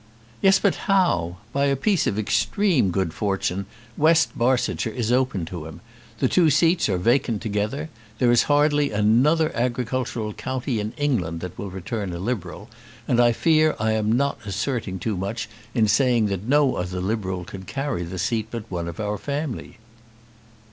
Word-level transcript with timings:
"Yes, 0.41 0.57
but 0.57 0.73
how? 0.89 1.37
By 1.53 1.65
a 1.65 1.75
piece 1.75 2.07
of 2.07 2.17
extreme 2.17 2.89
good 2.89 3.13
fortune, 3.13 3.67
West 3.95 4.35
Barsetshire 4.35 4.91
is 4.91 5.11
open 5.11 5.45
to 5.45 5.67
him. 5.67 5.79
The 6.17 6.27
two 6.27 6.49
seats 6.49 6.89
are 6.89 6.97
vacant 6.97 7.39
together. 7.43 7.87
There 8.17 8.31
is 8.31 8.41
hardly 8.49 8.89
another 8.89 9.55
agricultural 9.55 10.33
county 10.33 10.79
in 10.79 10.93
England 10.97 11.39
that 11.41 11.55
will 11.55 11.69
return 11.69 12.13
a 12.13 12.17
Liberal, 12.17 12.67
and 13.07 13.19
I 13.19 13.31
fear 13.31 13.75
I 13.79 13.91
am 13.91 14.11
not 14.11 14.39
asserting 14.43 14.97
too 14.97 15.15
much 15.15 15.47
in 15.75 15.87
saying 15.87 16.25
that 16.29 16.45
no 16.49 16.77
other 16.77 16.99
Liberal 16.99 17.45
could 17.45 17.67
carry 17.67 18.01
the 18.01 18.17
seat 18.17 18.47
but 18.49 18.63
one 18.71 18.87
of 18.87 18.99
our 18.99 19.19
family." 19.19 19.77